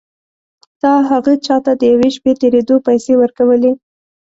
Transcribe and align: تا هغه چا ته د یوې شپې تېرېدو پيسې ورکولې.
تا 0.81 0.91
هغه 1.09 1.33
چا 1.45 1.55
ته 1.65 1.71
د 1.79 1.81
یوې 1.93 2.09
شپې 2.15 2.31
تېرېدو 2.41 2.75
پيسې 2.87 3.13
ورکولې. 3.17 3.71